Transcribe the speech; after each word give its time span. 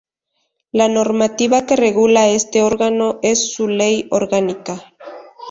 La 0.71 0.87
normativa 0.89 1.67
que 1.67 1.75
regula 1.75 2.27
este 2.29 2.63
órgano 2.63 3.19
es 3.21 3.53
su 3.53 3.67
Ley 3.67 4.07
Orgánica. 4.09 4.95